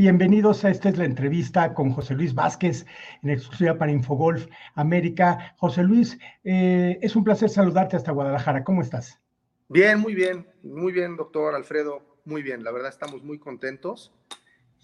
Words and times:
Bienvenidos 0.00 0.64
a 0.64 0.70
esta 0.70 0.88
es 0.88 0.96
la 0.96 1.04
entrevista 1.04 1.74
con 1.74 1.90
José 1.92 2.14
Luis 2.14 2.34
Vázquez 2.34 2.86
en 3.22 3.28
exclusiva 3.28 3.76
para 3.76 3.92
Infogolf 3.92 4.46
América. 4.74 5.54
José 5.58 5.82
Luis, 5.82 6.18
eh, 6.42 6.98
es 7.02 7.16
un 7.16 7.22
placer 7.22 7.50
saludarte 7.50 7.96
hasta 7.96 8.10
Guadalajara. 8.10 8.64
¿Cómo 8.64 8.80
estás? 8.80 9.20
Bien, 9.68 10.00
muy 10.00 10.14
bien, 10.14 10.48
muy 10.62 10.94
bien, 10.94 11.18
doctor 11.18 11.54
Alfredo. 11.54 12.18
Muy 12.24 12.42
bien, 12.42 12.64
la 12.64 12.72
verdad 12.72 12.88
estamos 12.88 13.22
muy 13.22 13.38
contentos. 13.38 14.10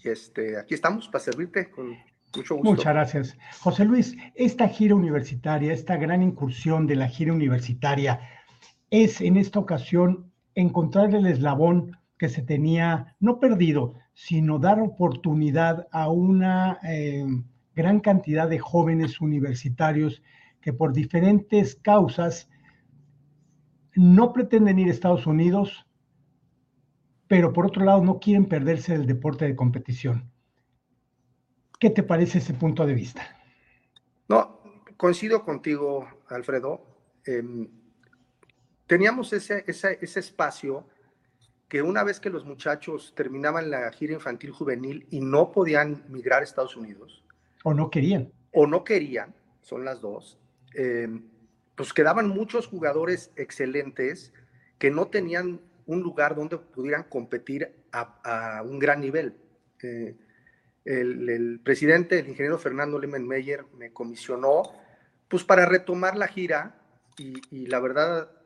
Y 0.03 0.09
este, 0.09 0.55
aquí 0.59 0.75
estamos 0.75 1.07
para 1.07 1.23
servirte 1.23 1.71
con 1.71 1.97
mucho 2.35 2.53
gusto. 2.53 2.69
Muchas 2.69 2.93
gracias. 2.93 3.37
José 3.59 3.85
Luis, 3.85 4.15
esta 4.35 4.67
gira 4.67 4.93
universitaria, 4.93 5.73
esta 5.73 5.97
gran 5.97 6.21
incursión 6.21 6.85
de 6.85 6.95
la 6.95 7.07
gira 7.07 7.33
universitaria, 7.33 8.21
es 8.91 9.19
en 9.21 9.37
esta 9.37 9.57
ocasión 9.57 10.31
encontrar 10.53 11.15
el 11.15 11.25
eslabón 11.25 11.97
que 12.19 12.29
se 12.29 12.43
tenía, 12.43 13.15
no 13.19 13.39
perdido, 13.39 13.95
sino 14.17 14.57
dar 14.57 14.79
oportunidad 14.79 15.87
a 15.91 16.09
una 16.09 16.79
eh, 16.81 17.23
gran 17.75 17.99
cantidad 17.99 18.49
de 18.49 18.57
jóvenes 18.57 19.21
universitarios 19.21 20.23
que 20.59 20.73
por 20.73 20.91
diferentes 20.91 21.75
causas 21.75 22.49
no 23.93 24.33
pretenden 24.33 24.79
ir 24.79 24.87
a 24.87 24.91
Estados 24.91 25.27
Unidos, 25.27 25.85
pero 27.27 27.53
por 27.53 27.67
otro 27.67 27.85
lado 27.85 28.03
no 28.03 28.19
quieren 28.19 28.47
perderse 28.47 28.93
del 28.93 29.05
deporte 29.05 29.45
de 29.45 29.55
competición. 29.55 30.31
¿Qué 31.79 31.91
te 31.91 32.01
parece 32.01 32.39
ese 32.39 32.55
punto 32.55 32.87
de 32.87 32.95
vista? 32.95 33.21
No, 34.27 34.61
coincido 34.97 35.45
contigo, 35.45 36.07
Alfredo. 36.27 36.81
Em, 37.23 37.69
teníamos 38.87 39.31
ese, 39.31 39.63
ese, 39.67 39.99
ese 40.01 40.21
espacio 40.21 40.87
que 41.67 41.81
una 41.81 42.03
vez 42.03 42.19
que 42.19 42.29
los 42.29 42.45
muchachos 42.45 43.13
terminaban 43.15 43.69
la 43.69 43.91
gira 43.91 44.13
infantil 44.13 44.51
juvenil 44.51 45.05
y 45.09 45.19
no 45.19 45.51
podían 45.51 46.03
migrar 46.09 46.41
a 46.41 46.43
Estados 46.43 46.77
Unidos. 46.77 47.23
O 47.63 47.73
no 47.73 47.89
querían. 47.89 48.31
O 48.53 48.67
no 48.67 48.83
querían, 48.83 49.35
son 49.61 49.83
las 49.83 50.01
dos. 50.01 50.39
Eh, 50.73 51.07
pues 51.75 51.93
quedaban 51.93 52.29
muchos 52.29 52.67
jugadores 52.67 53.31
excelentes 53.35 54.33
que 54.79 54.91
no 54.91 55.07
tenían 55.07 55.59
un 55.85 56.01
lugar 56.01 56.35
donde 56.35 56.57
pudieran 56.57 57.03
competir 57.03 57.73
a, 57.91 58.61
un 58.63 58.79
gran 58.79 59.01
nivel. 59.01 59.35
Eh, 59.81 60.15
el, 60.85 61.59
presidente, 61.63 62.19
el 62.19 62.29
ingeniero 62.29 62.57
Fernando 62.57 62.99
Meyer, 62.99 63.65
me 63.77 63.91
comisionó 63.91 64.63
pues 65.27 65.43
para 65.43 65.65
retomar 65.65 66.15
la 66.15 66.27
gira 66.27 66.79
y, 67.17 67.41
y 67.51 67.65
la 67.67 67.79
verdad 67.79 68.36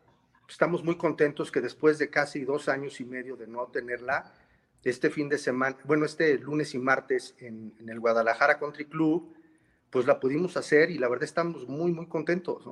estamos 0.51 0.83
muy 0.83 0.97
contentos 0.97 1.49
que 1.49 1.61
después 1.61 1.97
de 1.97 2.09
casi 2.09 2.43
dos 2.43 2.67
años 2.67 2.99
y 2.99 3.05
medio 3.05 3.37
de 3.37 3.47
no 3.47 3.65
tenerla, 3.67 4.33
este 4.83 5.09
fin 5.09 5.29
de 5.29 5.37
semana, 5.37 5.77
bueno, 5.85 6.05
este 6.05 6.37
lunes 6.39 6.73
y 6.73 6.79
martes 6.79 7.35
en, 7.39 7.73
el 7.87 7.99
Guadalajara 7.99 8.59
Country 8.59 8.85
Club, 8.85 9.33
pues 9.89 10.05
la 10.05 10.19
pudimos 10.19 10.57
hacer 10.57 10.89
y 10.91 10.97
la 10.97 11.07
verdad 11.07 11.23
estamos 11.23 11.67
muy, 11.67 11.91
muy 11.91 12.07
contentos. 12.07 12.63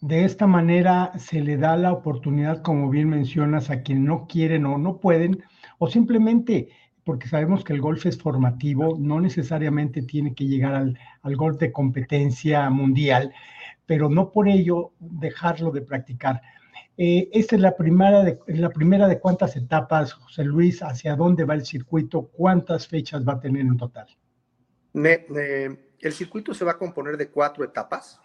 De 0.00 0.24
esta 0.24 0.46
manera 0.46 1.12
se 1.18 1.40
le 1.40 1.56
da 1.56 1.76
la 1.76 1.92
oportunidad, 1.92 2.62
como 2.62 2.88
bien 2.88 3.10
mencionas, 3.10 3.70
a 3.70 3.82
quien 3.82 4.04
no 4.04 4.26
quieren 4.26 4.66
o 4.66 4.78
no 4.78 4.98
pueden, 4.98 5.42
o 5.78 5.88
simplemente 5.88 6.70
porque 7.04 7.28
sabemos 7.28 7.62
que 7.62 7.72
el 7.72 7.80
golf 7.80 8.04
es 8.06 8.18
formativo, 8.18 8.96
no 8.98 9.20
necesariamente 9.20 10.02
tiene 10.02 10.34
que 10.34 10.44
llegar 10.44 10.74
al, 10.74 10.98
al 11.22 11.36
golf 11.36 11.58
de 11.58 11.70
competencia 11.70 12.68
mundial, 12.68 13.32
pero 13.86 14.08
no 14.08 14.32
por 14.32 14.48
ello 14.48 14.92
dejarlo 14.98 15.70
de 15.70 15.82
practicar. 15.82 16.42
Eh, 16.98 17.28
esta 17.32 17.56
es 17.56 17.62
la 17.62 17.76
primera, 17.76 18.22
de, 18.24 18.38
la 18.48 18.70
primera 18.70 19.06
de 19.06 19.20
cuántas 19.20 19.54
etapas, 19.56 20.14
José 20.14 20.44
Luis, 20.44 20.82
hacia 20.82 21.14
dónde 21.14 21.44
va 21.44 21.54
el 21.54 21.64
circuito, 21.64 22.28
cuántas 22.32 22.88
fechas 22.88 23.26
va 23.26 23.34
a 23.34 23.40
tener 23.40 23.62
en 23.62 23.76
total. 23.76 24.06
el 24.94 26.12
circuito 26.12 26.54
se 26.54 26.64
va 26.64 26.72
a 26.72 26.78
componer 26.78 27.16
de 27.16 27.28
cuatro 27.28 27.64
etapas. 27.64 28.20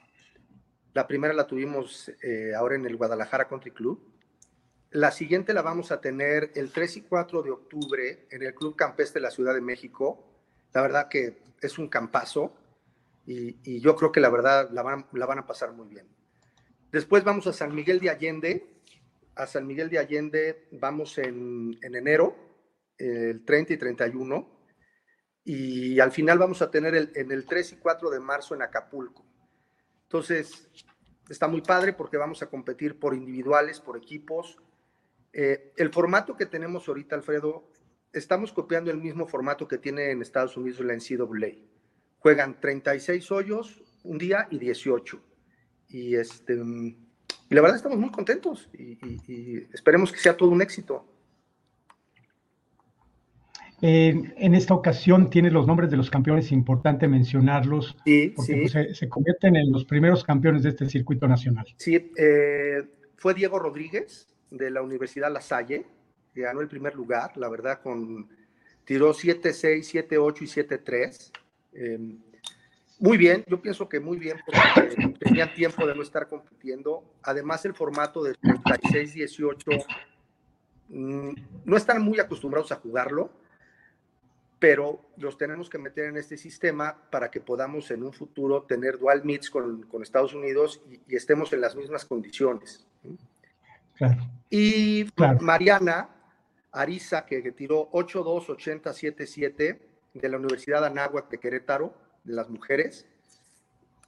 La 0.94 1.08
primera 1.08 1.34
la 1.34 1.48
tuvimos 1.48 2.12
eh, 2.24 2.54
ahora 2.56 2.76
en 2.76 2.86
el 2.86 2.98
Guadalajara 2.98 3.48
Country 3.48 3.72
Club. 3.72 4.12
La 4.90 5.12
siguiente 5.12 5.54
la 5.54 5.62
vamos 5.62 5.92
a 5.92 6.02
tener 6.02 6.52
el 6.56 6.72
3 6.72 6.98
y 6.98 7.02
4 7.04 7.44
de 7.44 7.52
octubre 7.52 8.28
en 8.30 8.44
el 8.44 8.54
Club 8.54 8.76
Campestre 8.76 9.22
de 9.22 9.28
la 9.28 9.32
Ciudad 9.32 9.54
de 9.54 9.62
México. 9.62 10.28
La 10.74 10.82
verdad 10.82 11.08
que 11.08 11.42
es 11.62 11.78
un 11.78 11.88
campazo 11.88 12.54
y, 13.31 13.80
yo 13.80 13.96
creo 13.96 14.12
que 14.12 14.19
la 14.19 14.30
verdad 14.30 14.69
la 14.72 14.84
van, 14.84 15.40
a 15.40 15.47
pasar 15.47 15.74
muy 15.74 15.88
bien. 15.88 16.08
Después 16.92 17.24
vamos 17.24 17.47
a 17.47 17.53
San 17.53 17.74
Miguel 17.74 18.00
de 18.00 18.09
Allende. 18.09 18.68
A 19.36 19.47
San 19.47 19.66
Miguel 19.66 19.90
de 19.90 20.00
Allende 20.00 20.68
vamos 20.72 21.18
en, 21.18 21.78
en 21.81 21.96
enero, 21.96 22.36
el 22.97 23.46
30 23.46 23.74
y 23.74 23.78
31. 23.78 24.62
Y 25.44 26.00
al 26.00 26.12
final 26.12 26.38
vamos 26.38 26.62
a 26.62 26.70
tener 26.70 26.96
el, 26.96 27.12
en 27.16 27.31
el 27.31 27.46
3 27.46 27.74
y 27.74 27.75
4 27.78 28.09
de 28.09 28.20
marzo 28.20 28.53
en 28.53 28.62
Acapulco. 28.62 29.25
Entonces, 30.03 30.70
está 31.30 31.47
muy 31.47 31.62
padre 31.62 31.94
porque 31.94 32.18
vamos 32.18 32.44
a 32.44 32.50
competir 32.50 33.00
por 33.00 33.16
individuales, 33.16 33.80
por 33.80 33.97
equipos. 33.97 34.58
Eh, 35.34 35.74
el 35.78 35.91
formato 35.91 36.36
que 36.36 36.46
tenemos 36.46 36.88
ahorita, 36.88 37.16
Alfredo, 37.16 37.70
estamos 38.12 38.52
copiando 38.52 38.91
el 38.91 38.97
mismo 38.97 39.25
formato 39.28 39.68
que 39.68 39.78
tiene 39.78 40.12
en 40.12 40.22
Estados 40.22 40.58
Unidos 40.58 40.81
la 40.81 40.94
NCAA 40.94 41.72
juegan 42.22 42.59
36 42.59 43.32
hoyos 43.32 43.84
un 44.04 44.18
día 44.18 44.48
y 44.50 44.59
18. 44.59 45.20
Y, 45.90 46.16
este, 46.16 46.54
y 46.54 47.56
la 47.56 47.62
verdad 47.62 47.78
estamos 47.78 47.98
muy 47.98 48.12
contentos 48.12 48.70
y, 48.74 49.58
esperemos 49.74 50.12
que 50.12 50.20
sea 50.20 50.38
todo 50.38 50.50
un 50.50 50.62
éxito. 50.62 51.06
en 53.82 54.56
esta 54.56 54.76
ocasión 54.76 55.30
tiene 55.32 55.50
los 55.50 55.66
nombres 55.66 55.90
de 55.90 55.98
los 55.98 56.12
campeones, 56.12 56.52
importante 56.52 57.08
mencionarlos, 57.08 57.98
sí, 58.06 58.32
porque 58.36 58.70
pues, 58.72 58.98
se, 58.98 59.09
convierten 59.09 59.56
en 59.56 59.72
los 59.72 59.86
primeros 59.86 60.24
campeones 60.24 60.62
de 60.64 60.70
este 60.70 60.88
circuito 60.88 61.28
nacional. 61.28 61.66
Sí, 61.78 62.12
eh, 62.16 62.84
fue 63.18 63.34
Diego 63.34 63.58
Rodríguez 63.58 64.28
de 64.52 64.70
la 64.70 64.84
Universidad 64.84 65.34
La 65.34 65.42
Salle, 65.42 65.88
que 66.36 66.42
ganó 66.42 66.62
el 66.62 66.68
primer 66.68 66.94
lugar, 66.96 67.36
la 67.38 67.50
verdad, 67.50 67.82
con 67.82 68.30
tiró 68.86 69.14
7-6, 69.14 70.08
7-8 70.08 70.42
y 70.42 70.46
7-3. 70.46 71.32
Em, 71.74 72.20
muy 73.00 73.18
bien, 73.18 73.44
yo 73.48 73.59
pienso 73.59 73.90
que 73.90 74.00
muy 74.00 74.20
bien 74.20 74.38
porque 74.46 75.16
tenían 75.20 75.54
tiempo 75.56 75.88
de 75.88 75.96
no 75.96 76.04
estar 76.04 76.28
compitiendo. 76.28 77.04
Además, 77.24 77.66
el 77.66 77.74
formato 77.74 78.22
de 78.22 78.36
36-18 78.36 79.86
mm, 80.90 81.32
no 81.66 81.78
están 81.78 82.04
muy 82.04 82.20
acostumbrados 82.20 82.72
a 82.72 82.76
jugarlo, 82.76 83.32
pero 84.59 85.02
los 85.18 85.36
tenemos 85.36 85.68
que 85.68 85.80
meter 85.80 86.06
en 86.06 86.18
este 86.18 86.38
sistema 86.38 86.96
para 87.09 87.32
que 87.32 87.42
podamos 87.42 87.90
en 87.90 88.03
un 88.03 88.14
futuro 88.14 88.62
tener 88.64 89.00
dual 89.00 89.26
meets 89.26 89.50
con, 89.50 89.82
con 89.84 90.03
Estados 90.03 90.36
Unidos 90.36 90.84
y, 91.08 91.16
estemos 91.16 91.52
en 91.53 91.62
las 91.62 91.76
mismas 91.76 92.06
condiciones. 92.06 92.86
Y 94.52 95.08
Mariana 95.40 96.09
Ariza, 96.72 97.26
que, 97.26 97.42
que 97.42 97.52
tiró 97.52 97.90
8-2, 97.92 98.46
80-7-7 98.84 99.91
de 100.14 100.30
la 100.30 100.38
Universidad 100.38 100.86
Anáhuac 100.86 101.30
de 101.30 101.40
Querétaro, 101.40 101.94
de 102.24 102.34
las 102.34 102.50
mujeres. 102.50 103.08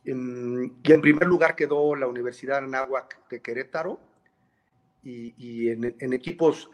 y 0.06 0.12
en 0.12 1.02
primer 1.02 1.28
lugar 1.28 1.56
quedó 1.56 1.96
la 1.96 2.08
Universidad 2.08 2.58
Anáhuac 2.58 3.28
de 3.30 3.42
Querétaro. 3.42 4.00
Y, 5.06 5.70
en, 5.70 6.14
equipos 6.14 6.70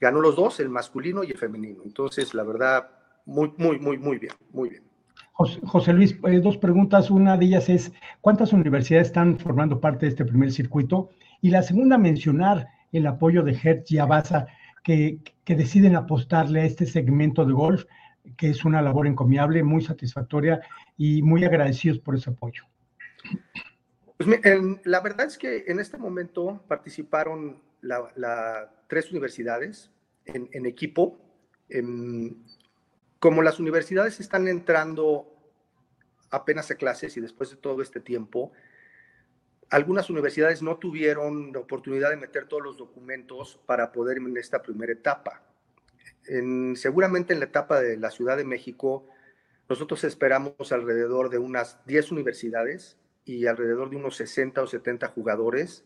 ganó 0.00 0.20
los 0.20 0.36
dos, 0.36 0.60
el 0.60 0.68
masculino 0.68 1.24
y 1.24 1.30
el 1.30 1.38
femenino. 1.38 1.82
Entonces, 1.84 2.34
la 2.34 2.42
verdad, 2.42 2.90
muy, 3.24 3.52
muy, 3.56 3.78
muy, 3.78 3.96
muy 3.96 4.18
bien, 4.18 4.34
muy 4.52 4.68
bien. 4.68 4.82
José, 5.32 5.92
Luis, 5.92 6.16
eh, 6.24 6.40
dos 6.40 6.58
preguntas. 6.58 7.10
Una 7.10 7.36
de 7.36 7.46
ellas 7.46 7.68
es, 7.68 7.92
¿cuántas 8.20 8.52
universidades 8.52 9.08
están 9.08 9.38
formando 9.38 9.80
parte 9.80 10.06
de 10.06 10.10
este 10.10 10.24
primer 10.24 10.52
circuito? 10.52 11.10
Y 11.40 11.50
la 11.50 11.62
segunda, 11.62 11.96
mencionar 11.96 12.68
el 12.92 13.06
apoyo 13.06 13.42
de 13.42 13.58
Hertz 13.60 13.90
y 13.90 13.98
Abasa, 13.98 14.46
que, 14.82 15.18
que 15.44 15.56
deciden 15.56 15.96
apostarle 15.96 16.60
a 16.60 16.64
este 16.66 16.86
segmento 16.86 17.44
de 17.44 17.52
golf 17.54 17.84
que 18.36 18.50
es 18.50 18.64
una 18.64 18.82
labor 18.82 19.06
encomiable, 19.06 19.62
muy 19.62 19.82
satisfactoria 19.82 20.60
y 20.96 21.22
muy 21.22 21.44
agradecidos 21.44 21.98
por 21.98 22.16
ese 22.16 22.30
apoyo. 22.30 22.64
Pues, 24.16 24.40
la 24.84 25.00
verdad 25.00 25.26
es 25.26 25.38
que 25.38 25.64
en 25.66 25.80
este 25.80 25.98
momento 25.98 26.62
participaron 26.68 27.62
tres 28.88 29.10
universidades 29.10 29.90
en, 30.24 30.66
equipo. 30.66 31.18
como 33.18 33.42
las 33.42 33.60
universidades 33.60 34.20
están 34.20 34.48
entrando 34.48 35.30
apenas 36.30 36.70
a 36.70 36.76
clases 36.76 37.16
y 37.16 37.20
después 37.20 37.50
de 37.50 37.56
todo 37.56 37.82
este 37.82 38.00
tiempo, 38.00 38.52
algunas 39.70 40.08
universidades 40.10 40.62
no 40.62 40.76
tuvieron 40.76 41.52
la 41.52 41.60
oportunidad 41.60 42.10
de 42.10 42.16
meter 42.16 42.46
todos 42.46 42.62
los 42.62 42.76
documentos 42.76 43.60
para 43.66 43.92
poder 43.92 44.18
en 44.18 44.36
esta 44.36 44.62
primera 44.62 44.92
etapa 44.92 45.42
seguramente 46.76 47.32
en 47.32 47.40
la 47.40 47.46
etapa 47.46 47.80
de 47.80 47.96
la 47.96 48.10
Ciudad 48.10 48.36
de 48.36 48.44
México, 48.44 49.06
nosotros 49.68 50.04
esperamos 50.04 50.72
alrededor 50.72 51.30
de 51.30 51.38
unas 51.38 51.84
10 51.86 52.12
universidades 52.12 52.96
y 53.24 53.46
alrededor 53.46 53.90
de 53.90 53.96
unos 53.96 54.16
60 54.16 54.62
o 54.62 54.66
70 54.66 55.08
jugadores. 55.08 55.84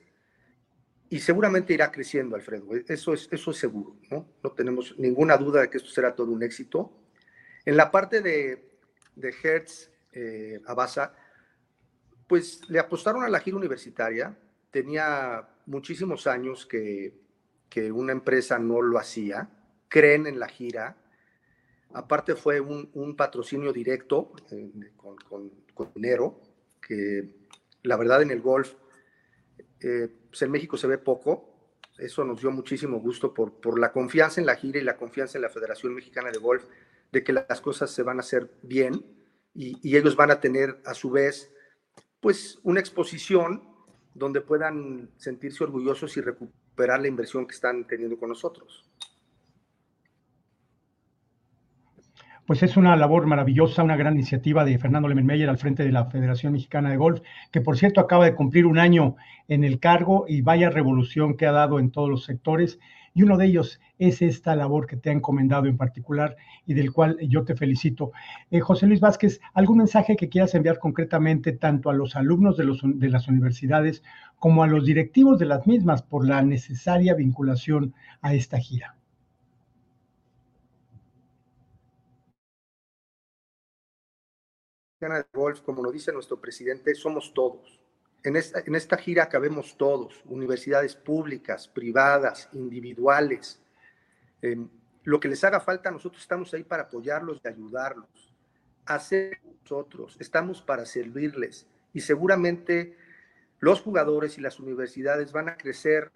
y 1.10 1.20
seguramente 1.20 1.72
irá 1.72 1.90
creciendo, 1.90 2.36
Alfredo. 2.36 2.66
Eso 2.86 3.14
es, 3.14 3.28
eso 3.30 3.50
es 3.50 3.56
seguro, 3.56 3.96
¿no? 4.10 4.28
No 4.42 4.52
tenemos 4.52 4.94
ninguna 4.98 5.38
duda 5.38 5.62
de 5.62 5.70
que 5.70 5.78
esto 5.78 5.88
será 5.88 6.14
todo 6.14 6.30
un 6.30 6.42
éxito. 6.42 6.92
En 7.64 7.78
la 7.78 7.90
parte 7.90 8.20
de, 8.20 8.68
de 9.16 9.34
Hertz 9.42 9.90
eh, 10.12 10.60
Abasa, 10.66 11.14
pues 12.26 12.60
le 12.68 12.78
apostaron 12.78 13.24
a 13.24 13.28
la 13.30 13.40
gira 13.40 13.56
universitaria. 13.56 14.36
Tenía 14.70 15.48
muchísimos 15.64 16.26
años 16.26 16.66
que, 16.66 17.14
que 17.70 17.90
una 17.90 18.12
empresa 18.12 18.58
no 18.58 18.82
lo 18.82 18.98
hacía. 18.98 19.48
Creen 19.88 20.26
en 20.26 20.38
la 20.38 20.48
gira. 20.48 20.96
Aparte 21.92 22.34
fue 22.34 22.60
un, 22.60 23.16
patrocinio 23.16 23.72
directo 23.72 24.32
eh, 24.50 24.92
con, 24.96 25.52
dinero, 25.94 26.40
que 26.80 27.30
la 27.82 27.96
verdad 27.96 28.22
en 28.22 28.30
el 28.30 28.40
golf 28.40 28.74
eh, 29.80 30.08
pues 30.28 30.42
en 30.42 30.50
México 30.50 30.76
se 30.76 30.86
ve 30.86 30.98
poco. 30.98 31.54
Eso 31.96 32.24
nos 32.24 32.40
dio 32.40 32.50
muchísimo 32.50 33.00
gusto 33.00 33.34
por, 33.34 33.60
por 33.60 33.78
la 33.78 33.90
confianza 33.90 34.40
en 34.40 34.46
la 34.46 34.56
gira 34.56 34.78
y 34.78 34.84
la 34.84 34.96
confianza 34.96 35.38
en 35.38 35.42
la 35.42 35.48
Federación 35.48 35.94
Mexicana 35.94 36.30
de 36.30 36.38
Golf 36.38 36.64
de 37.10 37.24
que 37.24 37.32
las 37.32 37.60
cosas 37.60 37.90
se 37.90 38.02
van 38.02 38.18
a 38.18 38.20
hacer 38.20 38.50
bien 38.62 39.04
y, 39.54 39.78
y 39.82 39.96
ellos 39.96 40.14
van 40.14 40.30
a 40.30 40.40
tener 40.40 40.80
a 40.84 40.94
su 40.94 41.10
vez 41.10 41.50
pues 42.20 42.58
una 42.62 42.80
exposición 42.80 43.62
donde 44.14 44.40
puedan 44.40 45.10
sentirse 45.16 45.64
orgullosos 45.64 46.16
y 46.16 46.20
recuperar 46.20 47.00
la 47.00 47.08
inversión 47.08 47.46
que 47.46 47.54
están 47.54 47.86
teniendo 47.86 48.18
con 48.18 48.28
nosotros. 48.28 48.88
Pues 52.48 52.62
es 52.62 52.78
una 52.78 52.96
labor 52.96 53.26
maravillosa, 53.26 53.82
una 53.82 53.98
gran 53.98 54.14
iniciativa 54.14 54.64
de 54.64 54.78
Fernando 54.78 55.06
Lemenmeyer 55.06 55.50
al 55.50 55.58
frente 55.58 55.84
de 55.84 55.92
la 55.92 56.06
Federación 56.06 56.54
Mexicana 56.54 56.88
de 56.88 56.96
Golf, 56.96 57.20
que 57.52 57.60
por 57.60 57.76
cierto 57.76 58.00
acaba 58.00 58.24
de 58.24 58.34
cumplir 58.34 58.64
un 58.64 58.78
año 58.78 59.16
en 59.48 59.64
el 59.64 59.78
cargo 59.80 60.24
y 60.26 60.40
vaya 60.40 60.70
revolución 60.70 61.36
que 61.36 61.44
ha 61.44 61.52
dado 61.52 61.78
en 61.78 61.90
todos 61.90 62.08
los 62.08 62.24
sectores. 62.24 62.80
Y 63.12 63.22
uno 63.22 63.36
de 63.36 63.44
ellos 63.44 63.80
es 63.98 64.22
esta 64.22 64.56
labor 64.56 64.86
que 64.86 64.96
te 64.96 65.10
ha 65.10 65.12
encomendado 65.12 65.66
en 65.66 65.76
particular 65.76 66.36
y 66.64 66.72
del 66.72 66.90
cual 66.90 67.18
yo 67.20 67.44
te 67.44 67.54
felicito. 67.54 68.12
Eh, 68.50 68.60
José 68.60 68.86
Luis 68.86 69.00
Vázquez, 69.00 69.42
¿algún 69.52 69.76
mensaje 69.76 70.16
que 70.16 70.30
quieras 70.30 70.54
enviar 70.54 70.78
concretamente 70.78 71.52
tanto 71.52 71.90
a 71.90 71.92
los 71.92 72.16
alumnos 72.16 72.56
de, 72.56 72.64
los, 72.64 72.80
de 72.82 73.10
las 73.10 73.28
universidades 73.28 74.02
como 74.38 74.62
a 74.62 74.68
los 74.68 74.86
directivos 74.86 75.38
de 75.38 75.44
las 75.44 75.66
mismas 75.66 76.00
por 76.00 76.26
la 76.26 76.40
necesaria 76.40 77.12
vinculación 77.12 77.92
a 78.22 78.32
esta 78.32 78.56
gira? 78.56 78.97
De 85.00 85.24
golf, 85.32 85.60
como 85.60 85.82
lo 85.82 85.92
dice 85.92 86.12
nuestro 86.12 86.40
presidente, 86.40 86.94
somos 86.94 87.32
todos. 87.32 87.80
En 88.24 88.34
esta, 88.36 88.60
en 88.66 88.74
esta 88.74 88.96
gira 88.96 89.28
cabemos 89.28 89.76
todos, 89.76 90.22
universidades 90.24 90.96
públicas, 90.96 91.68
privadas, 91.68 92.48
individuales. 92.52 93.60
Eh, 94.42 94.56
lo 95.04 95.20
que 95.20 95.28
les 95.28 95.44
haga 95.44 95.60
falta, 95.60 95.90
nosotros 95.90 96.20
estamos 96.20 96.52
ahí 96.52 96.64
para 96.64 96.84
apoyarlos 96.84 97.40
y 97.44 97.48
ayudarlos. 97.48 98.34
Hacer 98.86 99.38
nosotros, 99.62 100.16
estamos 100.18 100.62
para 100.62 100.84
servirles. 100.84 101.66
Y 101.92 102.00
seguramente 102.00 102.96
los 103.60 103.80
jugadores 103.80 104.36
y 104.36 104.40
las 104.40 104.58
universidades 104.58 105.30
van 105.32 105.48
a 105.48 105.56
crecer 105.56 106.10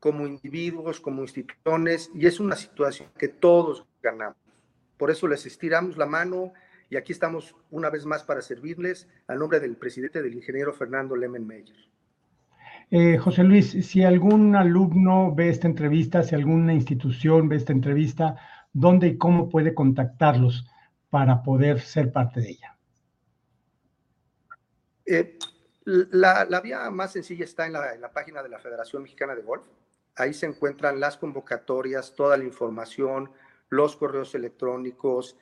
como 0.00 0.26
individuos, 0.26 1.00
como 1.00 1.22
instituciones, 1.22 2.10
y 2.14 2.26
es 2.26 2.40
una 2.40 2.56
situación 2.56 3.10
que 3.18 3.28
todos 3.28 3.86
ganamos. 4.02 4.36
Por 4.96 5.10
eso 5.10 5.28
les 5.28 5.44
estiramos 5.44 5.96
la 5.96 6.06
mano 6.06 6.52
y 6.94 6.96
aquí 6.96 7.12
estamos 7.12 7.56
una 7.72 7.90
vez 7.90 8.06
más 8.06 8.22
para 8.22 8.40
servirles 8.40 9.08
a 9.26 9.34
nombre 9.34 9.58
del 9.58 9.76
presidente 9.76 10.22
del 10.22 10.32
ingeniero 10.32 10.72
Fernando 10.72 11.16
Lemen 11.16 11.44
Meyer. 11.44 11.76
Eh, 12.88 13.18
José 13.18 13.42
Luis, 13.42 13.70
si 13.84 14.04
algún 14.04 14.54
alumno 14.54 15.34
ve 15.34 15.48
esta 15.48 15.66
entrevista, 15.66 16.22
si 16.22 16.36
alguna 16.36 16.72
institución 16.72 17.48
ve 17.48 17.56
esta 17.56 17.72
entrevista, 17.72 18.36
¿dónde 18.72 19.08
y 19.08 19.18
cómo 19.18 19.48
puede 19.48 19.74
contactarlos 19.74 20.68
para 21.10 21.42
poder 21.42 21.80
ser 21.80 22.12
parte 22.12 22.40
de 22.40 22.50
ella? 22.50 22.76
Eh, 25.04 25.36
la, 25.84 26.46
la, 26.48 26.60
vía 26.60 26.88
más 26.92 27.10
sencilla 27.10 27.44
está 27.44 27.66
en 27.66 27.72
la, 27.72 27.92
en 27.92 28.02
la 28.02 28.12
página 28.12 28.40
de 28.40 28.50
la 28.50 28.60
Federación 28.60 29.02
Mexicana 29.02 29.34
de 29.34 29.42
Golf. 29.42 29.66
Ahí 30.14 30.32
se 30.32 30.46
encuentran 30.46 31.00
las 31.00 31.16
convocatorias, 31.16 32.14
toda 32.14 32.36
la 32.36 32.44
información, 32.44 33.32
los 33.68 33.96
correos 33.96 34.36
electrónicos, 34.36 35.36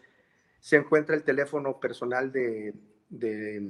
se 0.62 0.76
encuentra 0.76 1.16
el 1.16 1.24
teléfono 1.24 1.80
personal 1.80 2.30
de, 2.30 2.72
de, 3.08 3.68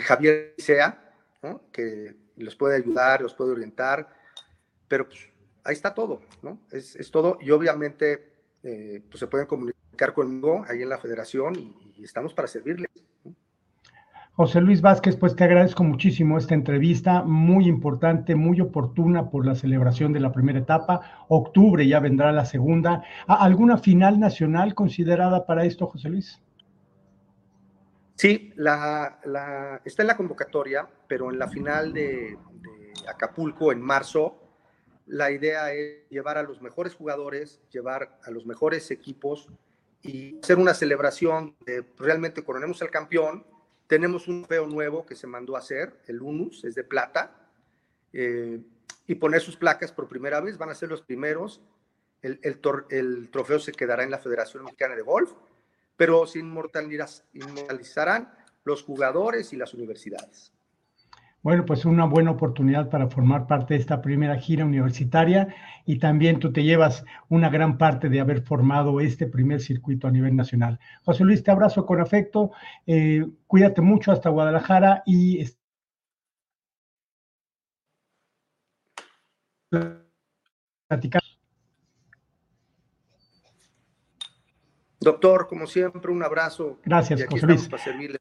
Javier 0.00 0.54
Sea, 0.56 1.14
¿no? 1.42 1.70
que 1.70 2.16
los 2.36 2.56
puede 2.56 2.76
ayudar, 2.76 3.20
los 3.20 3.34
puede 3.34 3.52
orientar, 3.52 4.08
pero 4.88 5.06
pues 5.06 5.28
ahí 5.62 5.74
está 5.74 5.92
todo, 5.92 6.22
¿no? 6.40 6.58
Es, 6.70 6.96
es 6.96 7.10
todo 7.10 7.36
y 7.38 7.50
obviamente 7.50 8.32
eh, 8.62 9.02
pues 9.10 9.20
se 9.20 9.26
pueden 9.26 9.46
comunicar 9.46 10.14
conmigo 10.14 10.64
ahí 10.68 10.80
en 10.80 10.88
la 10.88 10.96
federación 10.96 11.54
y 11.98 12.02
estamos 12.02 12.32
para 12.32 12.48
servirles. 12.48 12.88
José 14.34 14.62
Luis 14.62 14.80
Vázquez, 14.80 15.16
pues 15.16 15.36
te 15.36 15.44
agradezco 15.44 15.84
muchísimo 15.84 16.38
esta 16.38 16.54
entrevista, 16.54 17.22
muy 17.22 17.66
importante, 17.66 18.34
muy 18.34 18.62
oportuna 18.62 19.28
por 19.28 19.44
la 19.44 19.54
celebración 19.54 20.14
de 20.14 20.20
la 20.20 20.32
primera 20.32 20.58
etapa. 20.58 21.26
Octubre 21.28 21.86
ya 21.86 22.00
vendrá 22.00 22.32
la 22.32 22.46
segunda. 22.46 23.04
¿Alguna 23.26 23.76
final 23.76 24.18
nacional 24.18 24.74
considerada 24.74 25.44
para 25.44 25.66
esto, 25.66 25.86
José 25.86 26.08
Luis? 26.08 26.42
Sí, 28.14 28.54
está 28.56 30.02
en 30.02 30.06
la 30.06 30.16
convocatoria, 30.16 30.88
pero 31.06 31.30
en 31.30 31.38
la 31.38 31.48
final 31.48 31.92
de, 31.92 32.38
de 32.62 33.08
Acapulco, 33.10 33.70
en 33.70 33.82
marzo, 33.82 34.38
la 35.08 35.30
idea 35.30 35.74
es 35.74 36.08
llevar 36.08 36.38
a 36.38 36.42
los 36.42 36.62
mejores 36.62 36.94
jugadores, 36.94 37.60
llevar 37.70 38.18
a 38.24 38.30
los 38.30 38.46
mejores 38.46 38.90
equipos 38.90 39.48
y 40.00 40.38
hacer 40.42 40.56
una 40.56 40.72
celebración 40.72 41.54
de 41.66 41.84
realmente 41.98 42.42
coronemos 42.42 42.80
al 42.80 42.90
campeón 42.90 43.44
tenemos 43.92 44.26
un 44.26 44.46
feo 44.46 44.66
nuevo 44.66 45.04
que 45.04 45.14
se 45.14 45.26
mandó 45.26 45.54
a 45.54 45.58
hacer, 45.58 46.00
el 46.06 46.22
UNUS, 46.22 46.64
es 46.64 46.74
de 46.74 46.82
plata, 46.82 47.50
eh, 48.14 48.58
y 49.06 49.16
poner 49.16 49.42
sus 49.42 49.58
placas 49.58 49.92
por 49.92 50.08
primera 50.08 50.40
vez, 50.40 50.56
van 50.56 50.70
a 50.70 50.74
ser 50.74 50.88
los 50.88 51.02
primeros. 51.02 51.60
El, 52.22 52.40
el, 52.42 52.58
el, 52.88 53.28
trofeo 53.28 53.58
se 53.58 53.72
quedará 53.72 54.02
en 54.02 54.10
la 54.10 54.16
Federación 54.16 54.64
Mexicana 54.64 54.96
de 54.96 55.02
Golf, 55.02 55.34
pero 55.94 56.26
se 56.26 56.38
inmortaliz 56.38 57.22
inmortalizarán 57.34 58.34
los 58.64 58.82
jugadores 58.82 59.52
y 59.52 59.56
las 59.56 59.74
universidades. 59.74 60.54
Bueno, 61.42 61.64
pues 61.66 61.84
una 61.84 62.04
buena 62.04 62.30
oportunidad 62.30 62.88
para 62.88 63.08
formar 63.08 63.48
parte 63.48 63.74
de 63.74 63.80
esta 63.80 64.00
primera 64.00 64.36
gira 64.36 64.64
universitaria 64.64 65.52
y 65.84 65.98
también 65.98 66.38
tú 66.38 66.52
te 66.52 66.62
llevas 66.62 67.04
una 67.28 67.50
gran 67.50 67.78
parte 67.78 68.08
de 68.08 68.20
haber 68.20 68.42
formado 68.42 69.00
este 69.00 69.26
primer 69.26 69.60
circuito 69.60 70.06
a 70.06 70.12
nivel 70.12 70.36
nacional. 70.36 70.78
José 71.04 71.24
Luis, 71.24 71.42
te 71.42 71.50
abrazo 71.50 71.84
con 71.84 72.00
afecto, 72.00 72.52
eh, 72.86 73.26
cuídate 73.48 73.80
mucho 73.80 74.12
hasta 74.12 74.30
Guadalajara 74.30 75.02
y... 75.04 75.44
Doctor, 85.00 85.48
como 85.48 85.66
siempre, 85.66 86.12
un 86.12 86.22
abrazo. 86.22 86.78
Gracias, 86.84 87.24
José 87.28 87.46
Luis. 87.46 87.68
Para 87.68 87.82
servirle. 87.82 88.18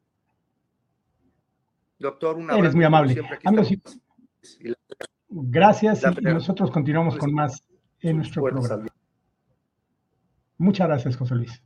Doctor, 2.01 2.38
un 2.38 2.43
abrazo. 2.43 2.60
Eres 2.60 2.75
muy 2.75 2.86
amable. 2.86 3.22
Amigos. 3.43 3.72
Gracias 5.29 6.03
y 6.20 6.24
nosotros 6.24 6.72
continuamos 6.72 7.15
con 7.15 7.31
más 7.31 7.63
en 8.00 8.17
nuestro 8.17 8.43
programa. 8.43 8.88
Muchas 10.58 10.88
gracias, 10.88 11.15
José 11.15 11.36
Luis. 11.36 11.63